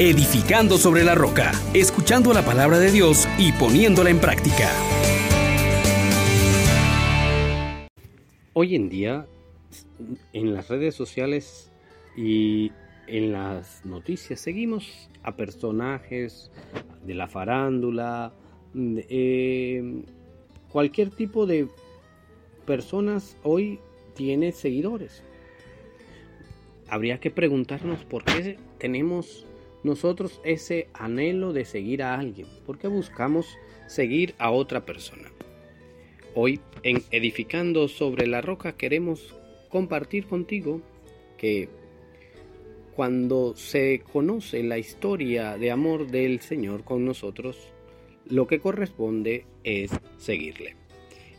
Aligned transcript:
edificando 0.00 0.78
sobre 0.78 1.04
la 1.04 1.14
roca, 1.14 1.52
escuchando 1.74 2.32
la 2.32 2.42
palabra 2.42 2.78
de 2.78 2.90
Dios 2.90 3.28
y 3.38 3.52
poniéndola 3.52 4.08
en 4.08 4.18
práctica. 4.18 4.70
Hoy 8.54 8.76
en 8.76 8.88
día, 8.88 9.26
en 10.32 10.54
las 10.54 10.68
redes 10.68 10.94
sociales 10.94 11.70
y 12.16 12.72
en 13.08 13.32
las 13.32 13.84
noticias, 13.84 14.40
seguimos 14.40 15.10
a 15.22 15.36
personajes 15.36 16.50
de 17.04 17.12
la 17.12 17.28
farándula, 17.28 18.32
eh, 18.74 20.02
cualquier 20.70 21.10
tipo 21.10 21.44
de 21.44 21.68
personas 22.64 23.36
hoy 23.42 23.78
tiene 24.14 24.52
seguidores. 24.52 25.22
Habría 26.88 27.20
que 27.20 27.30
preguntarnos 27.30 28.02
por 28.06 28.24
qué 28.24 28.56
tenemos 28.78 29.46
nosotros 29.82 30.40
ese 30.44 30.88
anhelo 30.92 31.52
de 31.52 31.64
seguir 31.64 32.02
a 32.02 32.18
alguien, 32.18 32.46
por 32.66 32.78
qué 32.78 32.88
buscamos 32.88 33.46
seguir 33.86 34.34
a 34.38 34.50
otra 34.50 34.84
persona. 34.84 35.30
Hoy 36.34 36.60
en 36.82 37.02
Edificando 37.10 37.88
sobre 37.88 38.26
la 38.26 38.40
Roca 38.40 38.76
queremos 38.76 39.34
compartir 39.68 40.26
contigo 40.26 40.80
que 41.36 41.68
cuando 42.94 43.56
se 43.56 44.02
conoce 44.12 44.62
la 44.62 44.78
historia 44.78 45.56
de 45.56 45.70
amor 45.70 46.08
del 46.08 46.40
Señor 46.40 46.84
con 46.84 47.04
nosotros, 47.04 47.56
lo 48.26 48.46
que 48.46 48.60
corresponde 48.60 49.46
es 49.64 49.90
seguirle. 50.18 50.76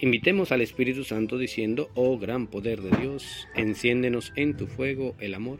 Invitemos 0.00 0.52
al 0.52 0.60
Espíritu 0.60 1.02
Santo 1.02 1.36
diciendo, 1.36 1.90
oh 1.94 2.18
gran 2.18 2.46
poder 2.46 2.80
de 2.80 2.96
Dios, 2.98 3.48
enciéndenos 3.56 4.32
en 4.36 4.56
tu 4.56 4.68
fuego 4.68 5.16
el 5.18 5.34
amor. 5.34 5.58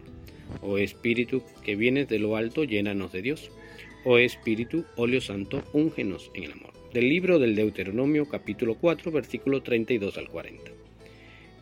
Oh 0.63 0.79
Espíritu 0.79 1.43
que 1.63 1.77
vienes 1.77 2.09
de 2.09 2.19
lo 2.19 2.37
alto, 2.37 2.65
llénanos 2.65 3.13
de 3.13 3.23
Dios. 3.23 3.51
Oh 4.05 4.19
Espíritu, 4.19 4.85
óleo 4.97 5.21
santo, 5.21 5.63
úngenos 5.73 6.31
en 6.35 6.45
el 6.45 6.53
amor 6.53 6.79
del 6.93 7.09
libro 7.09 7.39
del 7.39 7.55
Deuteronomio 7.55 8.27
capítulo 8.27 8.75
4 8.77 9.13
versículo 9.13 9.63
32 9.63 10.17
al 10.17 10.29
40. 10.29 10.73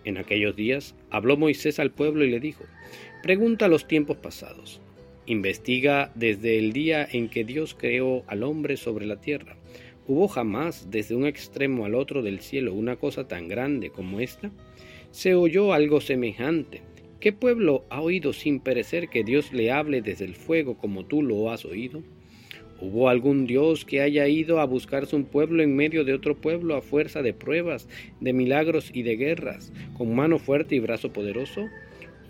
En 0.05 0.19
aquellos 0.19 0.55
días 0.55 0.95
habló 1.11 1.37
Moisés 1.37 1.81
al 1.81 1.91
pueblo 1.91 2.25
y 2.25 2.31
le 2.31 2.39
dijo, 2.39 2.65
pregunta 3.23 3.67
los 3.67 3.89
tiempos 3.89 4.19
pasados, 4.19 4.81
investiga 5.27 6.12
desde 6.15 6.59
el 6.59 6.73
día 6.73 7.06
en 7.11 7.28
que 7.28 7.45
Dios 7.45 7.75
creó 7.75 8.23
al 8.28 8.45
hombre 8.45 8.77
sobre 8.77 9.06
la 9.06 9.21
tierra. 9.21 9.56
¿Hubo 10.06 10.28
jamás 10.28 10.89
desde 10.91 11.17
un 11.17 11.27
extremo 11.27 11.84
al 11.84 11.97
otro 11.97 12.23
del 12.23 12.41
cielo 12.41 12.73
una 12.73 12.95
cosa 12.95 13.27
tan 13.27 13.48
grande 13.48 13.91
como 13.91 14.21
esta? 14.21 14.53
¿Se 15.11 15.34
oyó 15.34 15.73
algo 15.73 16.00
semejante? 16.00 16.83
¿Qué 17.20 17.33
pueblo 17.33 17.86
ha 17.89 18.03
oído 18.03 18.34
sin 18.34 18.61
perecer 18.61 19.09
que 19.09 19.25
Dios 19.25 19.53
le 19.53 19.72
hable 19.72 20.03
desde 20.03 20.27
el 20.27 20.34
fuego 20.34 20.77
como 20.77 21.06
tú 21.06 21.22
lo 21.22 21.50
has 21.50 21.64
oído? 21.64 22.03
¿Hubo 22.78 23.09
algún 23.09 23.47
Dios 23.47 23.86
que 23.86 24.03
haya 24.03 24.28
ido 24.28 24.61
a 24.61 24.67
buscarse 24.67 25.17
un 25.17 25.25
pueblo 25.25 25.62
en 25.62 25.75
medio 25.75 26.05
de 26.05 26.12
otro 26.12 26.37
pueblo 26.37 26.77
a 26.77 26.83
fuerza 26.83 27.22
de 27.22 27.33
pruebas, 27.33 27.89
de 28.20 28.34
milagros 28.34 28.91
y 28.92 29.03
de 29.03 29.17
guerras, 29.17 29.72
con 29.97 30.14
mano 30.14 30.39
fuerte 30.39 30.75
y 30.75 30.81
brazo 30.81 31.11
poderoso? 31.11 31.69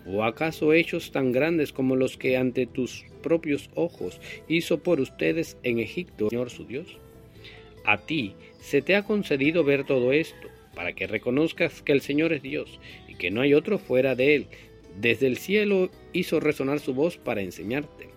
¿O 0.05 0.23
acaso 0.23 0.71
hechos 0.71 1.11
tan 1.11 1.33
grandes 1.33 1.73
como 1.73 1.97
los 1.97 2.15
que 2.15 2.37
ante 2.37 2.65
tus 2.65 3.03
propios 3.21 3.69
ojos 3.75 4.21
hizo 4.47 4.81
por 4.81 5.01
ustedes 5.01 5.57
en 5.63 5.79
Egipto, 5.79 6.29
Señor 6.29 6.49
su 6.49 6.65
Dios? 6.65 6.97
A 7.83 7.97
ti 8.05 8.35
se 8.59 8.81
te 8.81 8.95
ha 8.95 9.03
concedido 9.03 9.65
ver 9.65 9.83
todo 9.83 10.13
esto, 10.13 10.47
para 10.73 10.93
que 10.93 11.07
reconozcas 11.07 11.81
que 11.81 11.91
el 11.91 12.01
Señor 12.01 12.31
es 12.31 12.41
Dios 12.41 12.79
y 13.09 13.15
que 13.15 13.31
no 13.31 13.41
hay 13.41 13.53
otro 13.53 13.79
fuera 13.79 14.15
de 14.15 14.35
Él. 14.35 14.47
Desde 14.97 15.27
el 15.27 15.37
cielo 15.37 15.89
hizo 16.13 16.39
resonar 16.39 16.79
su 16.79 16.93
voz 16.93 17.17
para 17.17 17.41
enseñarte 17.41 18.07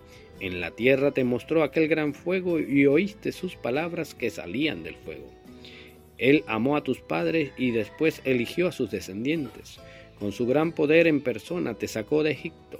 en 0.41 0.59
la 0.59 0.71
tierra 0.71 1.11
te 1.11 1.23
mostró 1.23 1.61
aquel 1.61 1.87
gran 1.87 2.15
fuego 2.15 2.59
y 2.59 2.87
oíste 2.87 3.31
sus 3.31 3.55
palabras 3.55 4.15
que 4.15 4.31
salían 4.31 4.81
del 4.81 4.95
fuego. 4.95 5.27
Él 6.17 6.43
amó 6.47 6.75
a 6.75 6.83
tus 6.83 6.99
padres 6.99 7.51
y 7.57 7.69
después 7.69 8.21
eligió 8.25 8.67
a 8.67 8.71
sus 8.71 8.89
descendientes. 8.89 9.79
Con 10.17 10.31
su 10.31 10.47
gran 10.47 10.71
poder 10.71 11.05
en 11.05 11.21
persona 11.21 11.75
te 11.75 11.87
sacó 11.87 12.23
de 12.23 12.31
Egipto. 12.31 12.79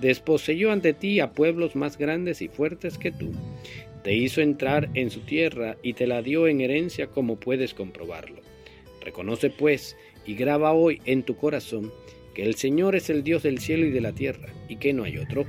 Desposeyó 0.00 0.70
ante 0.70 0.92
ti 0.92 1.18
a 1.18 1.32
pueblos 1.32 1.74
más 1.74 1.98
grandes 1.98 2.42
y 2.42 2.48
fuertes 2.48 2.96
que 2.96 3.10
tú. 3.10 3.32
Te 4.04 4.14
hizo 4.14 4.40
entrar 4.40 4.88
en 4.94 5.10
su 5.10 5.20
tierra 5.20 5.76
y 5.82 5.94
te 5.94 6.06
la 6.06 6.22
dio 6.22 6.46
en 6.46 6.60
herencia 6.60 7.08
como 7.08 7.40
puedes 7.40 7.74
comprobarlo. 7.74 8.40
Reconoce 9.00 9.50
pues 9.50 9.96
y 10.24 10.36
graba 10.36 10.72
hoy 10.72 11.02
en 11.06 11.24
tu 11.24 11.36
corazón 11.36 11.92
que 12.34 12.42
el 12.42 12.54
Señor 12.54 12.96
es 12.96 13.10
el 13.10 13.22
Dios 13.22 13.42
del 13.42 13.58
cielo 13.58 13.86
y 13.86 13.90
de 13.90 14.00
la 14.00 14.12
tierra 14.12 14.52
y 14.68 14.76
que 14.76 14.92
no 14.92 15.04
hay 15.04 15.18
otro. 15.18 15.46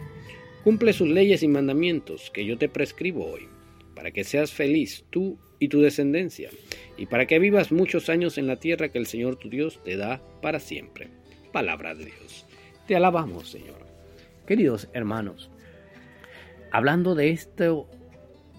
Cumple 0.64 0.94
sus 0.94 1.08
leyes 1.08 1.44
y 1.44 1.47
mandamientos 1.47 2.30
que 2.31 2.46
yo 2.46 2.58
te 2.58 2.69
prescribo 2.69 3.25
hoy, 3.25 3.47
para 3.96 4.12
que 4.12 4.24
seas 4.24 4.52
feliz 4.52 5.06
tú 5.09 5.38
y 5.59 5.68
tu 5.70 5.81
descendencia, 5.81 6.50
y 6.97 7.06
para 7.06 7.25
que 7.25 7.40
vivas 7.40 7.72
muchos 7.72 8.09
años 8.09 8.38
en 8.38 8.47
la 8.47 8.58
tierra 8.58 8.90
que 8.90 8.97
el 8.97 9.08
Señor 9.08 9.38
tu 9.38 9.50
Dios 9.50 9.80
te 9.84 9.97
da 9.97 10.22
para 10.41 10.59
siempre. 10.59 11.08
Palabra 11.52 11.96
de 11.96 12.06
Dios. 12.06 12.46
Te 12.88 12.96
alabamos, 12.96 13.50
Señor. 13.50 13.80
Queridos 14.46 14.88
hermanos, 14.94 15.50
hablando 16.72 17.16
de 17.16 17.30
esto, 17.31 17.88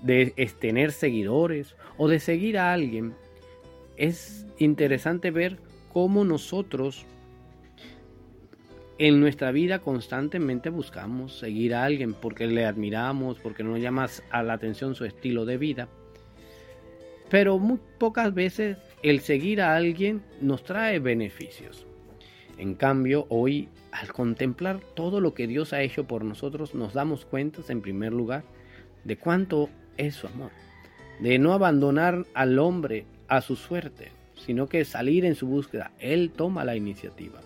de 0.02 0.32
tener 0.60 0.92
seguidores 0.92 1.76
o 1.98 2.08
de 2.08 2.18
seguir 2.18 2.58
a 2.58 2.72
alguien, 2.72 3.14
es 3.96 4.46
interesante 4.58 5.30
ver 5.30 5.58
cómo 5.92 6.24
nosotros 6.24 7.04
en 9.02 9.18
nuestra 9.18 9.50
vida 9.50 9.80
constantemente 9.80 10.70
buscamos 10.70 11.36
seguir 11.36 11.74
a 11.74 11.82
alguien 11.82 12.14
porque 12.14 12.46
le 12.46 12.64
admiramos, 12.64 13.36
porque 13.40 13.64
nos 13.64 13.80
llama 13.80 14.06
a 14.30 14.42
la 14.44 14.52
atención 14.52 14.94
su 14.94 15.04
estilo 15.04 15.44
de 15.44 15.58
vida. 15.58 15.88
Pero 17.28 17.58
muy 17.58 17.80
pocas 17.98 18.32
veces 18.32 18.78
el 19.02 19.18
seguir 19.18 19.60
a 19.60 19.74
alguien 19.74 20.22
nos 20.40 20.62
trae 20.62 21.00
beneficios. 21.00 21.84
En 22.58 22.76
cambio, 22.76 23.26
hoy 23.28 23.68
al 23.90 24.12
contemplar 24.12 24.78
todo 24.94 25.20
lo 25.20 25.34
que 25.34 25.48
Dios 25.48 25.72
ha 25.72 25.82
hecho 25.82 26.04
por 26.06 26.24
nosotros, 26.24 26.72
nos 26.76 26.94
damos 26.94 27.24
cuenta, 27.24 27.60
en 27.70 27.82
primer 27.82 28.12
lugar, 28.12 28.44
de 29.02 29.16
cuánto 29.16 29.68
es 29.96 30.14
su 30.14 30.28
amor. 30.28 30.52
De 31.18 31.40
no 31.40 31.54
abandonar 31.54 32.24
al 32.34 32.56
hombre 32.60 33.06
a 33.26 33.40
su 33.40 33.56
suerte, 33.56 34.12
sino 34.36 34.68
que 34.68 34.84
salir 34.84 35.24
en 35.24 35.34
su 35.34 35.48
búsqueda. 35.48 35.90
Él 35.98 36.30
toma 36.30 36.64
la 36.64 36.76
iniciativa. 36.76 37.40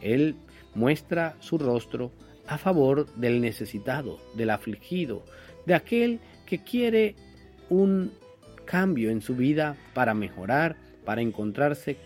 Él 0.00 0.36
muestra 0.74 1.36
su 1.40 1.58
rostro 1.58 2.10
a 2.46 2.58
favor 2.58 3.06
del 3.14 3.40
necesitado, 3.40 4.18
del 4.34 4.50
afligido, 4.50 5.24
de 5.66 5.74
aquel 5.74 6.20
que 6.46 6.62
quiere 6.62 7.14
un 7.70 8.12
cambio 8.64 9.10
en 9.10 9.20
su 9.20 9.34
vida 9.34 9.76
para 9.94 10.14
mejorar, 10.14 10.76
para 11.04 11.20
encontrarse 11.20 11.96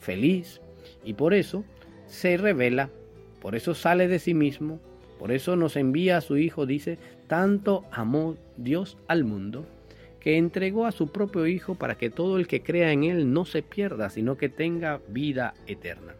feliz. 0.00 0.60
Y 1.04 1.14
por 1.14 1.34
eso 1.34 1.64
se 2.06 2.36
revela, 2.36 2.90
por 3.40 3.54
eso 3.54 3.74
sale 3.74 4.08
de 4.08 4.18
sí 4.18 4.34
mismo, 4.34 4.80
por 5.18 5.32
eso 5.32 5.56
nos 5.56 5.76
envía 5.76 6.18
a 6.18 6.22
su 6.22 6.36
Hijo, 6.36 6.66
dice, 6.66 6.98
tanto 7.26 7.84
amó 7.90 8.36
Dios 8.56 8.98
al 9.06 9.24
mundo, 9.24 9.66
que 10.20 10.38
entregó 10.38 10.86
a 10.86 10.92
su 10.92 11.12
propio 11.12 11.46
Hijo 11.46 11.74
para 11.74 11.96
que 11.96 12.10
todo 12.10 12.38
el 12.38 12.46
que 12.46 12.62
crea 12.62 12.92
en 12.92 13.04
Él 13.04 13.32
no 13.32 13.44
se 13.44 13.62
pierda, 13.62 14.10
sino 14.10 14.36
que 14.36 14.48
tenga 14.48 15.00
vida 15.08 15.54
eterna. 15.66 16.14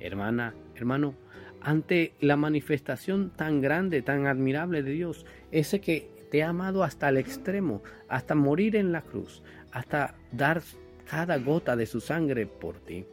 Hermana, 0.00 0.54
hermano, 0.74 1.14
ante 1.64 2.12
la 2.20 2.36
manifestación 2.36 3.30
tan 3.30 3.60
grande, 3.60 4.02
tan 4.02 4.26
admirable 4.26 4.82
de 4.82 4.92
Dios, 4.92 5.24
ese 5.50 5.80
que 5.80 6.10
te 6.30 6.42
ha 6.42 6.50
amado 6.50 6.84
hasta 6.84 7.08
el 7.08 7.16
extremo, 7.16 7.82
hasta 8.08 8.34
morir 8.34 8.76
en 8.76 8.92
la 8.92 9.00
cruz, 9.00 9.42
hasta 9.72 10.14
dar 10.30 10.62
cada 11.08 11.38
gota 11.38 11.74
de 11.74 11.86
su 11.86 12.00
sangre 12.00 12.46
por 12.46 12.76
ti, 12.76 13.06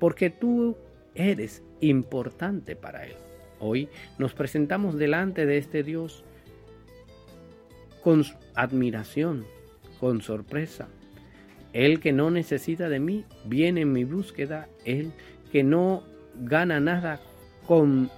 porque 0.00 0.28
tú 0.28 0.76
eres 1.14 1.62
importante 1.80 2.74
para 2.74 3.06
Él. 3.06 3.14
Hoy 3.60 3.88
nos 4.18 4.34
presentamos 4.34 4.98
delante 4.98 5.46
de 5.46 5.58
este 5.58 5.84
Dios 5.84 6.24
con 8.02 8.24
admiración, 8.54 9.46
con 10.00 10.20
sorpresa. 10.20 10.88
Él 11.72 12.00
que 12.00 12.12
no 12.12 12.30
necesita 12.30 12.88
de 12.88 12.98
mí, 12.98 13.24
viene 13.44 13.82
en 13.82 13.92
mi 13.92 14.04
búsqueda. 14.04 14.68
Él 14.84 15.12
que 15.50 15.62
no 15.62 16.02
gana 16.34 16.80
nada 16.80 17.20
con 17.66 18.10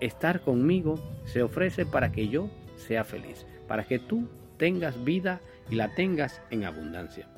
estar 0.00 0.40
conmigo 0.40 0.98
se 1.24 1.42
ofrece 1.42 1.86
para 1.86 2.12
que 2.12 2.28
yo 2.28 2.48
sea 2.76 3.04
feliz, 3.04 3.46
para 3.66 3.84
que 3.84 3.98
tú 3.98 4.28
tengas 4.56 5.02
vida 5.04 5.40
y 5.70 5.76
la 5.76 5.94
tengas 5.94 6.40
en 6.50 6.64
abundancia. 6.64 7.28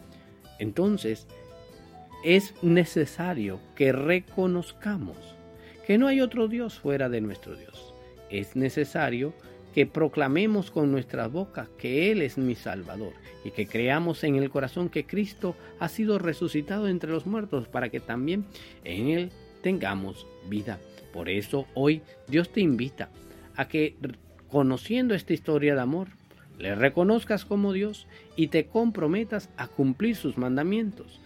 Entonces, 0.58 1.26
es 2.24 2.54
necesario 2.62 3.60
que 3.74 3.92
reconozcamos 3.92 5.16
que 5.86 5.98
no 5.98 6.08
hay 6.08 6.20
otro 6.20 6.48
Dios 6.48 6.78
fuera 6.78 7.08
de 7.08 7.20
nuestro 7.20 7.56
Dios. 7.56 7.94
Es 8.30 8.56
necesario 8.56 9.32
que 9.72 9.86
proclamemos 9.86 10.70
con 10.70 10.90
nuestras 10.90 11.30
bocas 11.30 11.68
que 11.78 12.10
Él 12.10 12.22
es 12.22 12.38
mi 12.38 12.54
Salvador 12.54 13.12
y 13.44 13.50
que 13.50 13.66
creamos 13.66 14.24
en 14.24 14.36
el 14.36 14.50
corazón 14.50 14.88
que 14.88 15.06
Cristo 15.06 15.54
ha 15.78 15.88
sido 15.88 16.18
resucitado 16.18 16.88
entre 16.88 17.10
los 17.10 17.26
muertos 17.26 17.68
para 17.68 17.90
que 17.90 18.00
también 18.00 18.46
en 18.84 19.08
Él 19.08 19.32
tengamos 19.62 20.26
vida. 20.48 20.80
Por 21.16 21.30
eso 21.30 21.66
hoy 21.72 22.02
Dios 22.28 22.50
te 22.50 22.60
invita 22.60 23.08
a 23.56 23.68
que 23.68 23.96
conociendo 24.50 25.14
esta 25.14 25.32
historia 25.32 25.74
de 25.74 25.80
amor, 25.80 26.08
le 26.58 26.74
reconozcas 26.74 27.46
como 27.46 27.72
Dios 27.72 28.06
y 28.36 28.48
te 28.48 28.66
comprometas 28.66 29.48
a 29.56 29.66
cumplir 29.66 30.14
sus 30.14 30.36
mandamientos, 30.36 31.18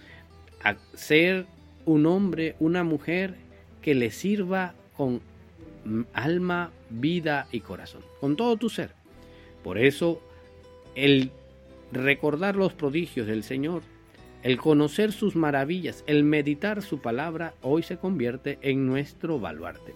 a 0.63 0.77
ser 0.95 1.47
un 1.87 2.07
hombre, 2.07 2.55
una 2.61 2.85
mujer 2.85 3.35
que 3.83 3.97
le 3.97 4.13
sirva 4.13 4.75
con 4.97 5.23
alma, 6.13 6.71
vida 6.89 7.49
y 7.51 7.59
corazón, 7.59 8.03
con 8.21 8.37
todo 8.37 8.57
tu 8.59 8.71
ser. 8.71 8.93
Por 9.65 9.77
eso, 9.77 10.23
el 10.95 11.33
recordar 11.91 12.55
los 12.55 12.75
prodigios 12.75 13.27
del 13.27 13.43
Señor, 13.43 13.83
el 14.43 14.57
conocer 14.57 15.13
sus 15.13 15.37
maravillas, 15.37 16.03
el 16.07 16.25
meditar 16.25 16.83
su 16.83 17.01
palabra, 17.01 17.55
hoy 17.61 17.83
se 17.83 17.99
convierte 17.99 18.59
en 18.63 18.87
nuestro 18.87 19.39
baluarte. 19.39 19.95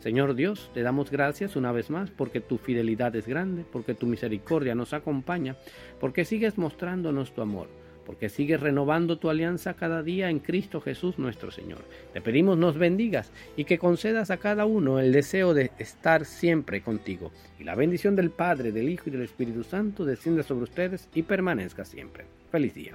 Señor 0.00 0.34
Dios, 0.34 0.70
te 0.74 0.82
damos 0.82 1.10
gracias 1.10 1.56
una 1.56 1.72
vez 1.72 1.90
más 1.90 2.10
porque 2.10 2.40
tu 2.40 2.58
fidelidad 2.58 3.14
es 3.16 3.26
grande, 3.26 3.64
porque 3.70 3.94
tu 3.94 4.06
misericordia 4.06 4.74
nos 4.74 4.92
acompaña, 4.92 5.56
porque 6.00 6.24
sigues 6.24 6.58
mostrándonos 6.58 7.32
tu 7.34 7.40
amor, 7.40 7.68
porque 8.04 8.28
sigues 8.28 8.60
renovando 8.60 9.16
tu 9.16 9.30
alianza 9.30 9.74
cada 9.74 10.02
día 10.02 10.28
en 10.28 10.40
Cristo 10.40 10.80
Jesús 10.80 11.18
nuestro 11.18 11.50
Señor. 11.50 11.84
Te 12.12 12.20
pedimos 12.20 12.58
nos 12.58 12.76
bendigas 12.76 13.32
y 13.56 13.64
que 13.64 13.78
concedas 13.78 14.30
a 14.30 14.36
cada 14.36 14.66
uno 14.66 14.98
el 14.98 15.12
deseo 15.12 15.54
de 15.54 15.70
estar 15.78 16.26
siempre 16.26 16.82
contigo. 16.82 17.30
Y 17.58 17.64
la 17.64 17.76
bendición 17.76 18.16
del 18.16 18.30
Padre, 18.30 18.72
del 18.72 18.90
Hijo 18.90 19.04
y 19.06 19.12
del 19.12 19.22
Espíritu 19.22 19.62
Santo 19.62 20.04
descienda 20.04 20.42
sobre 20.42 20.64
ustedes 20.64 21.08
y 21.14 21.22
permanezca 21.22 21.84
siempre. 21.84 22.26
Feliz 22.50 22.74
día. 22.74 22.94